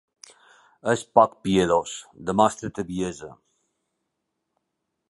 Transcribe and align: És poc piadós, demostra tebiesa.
És 0.93 1.03
poc 1.17 1.35
piadós, 1.49 1.93
demostra 2.31 2.73
tebiesa. 2.81 3.31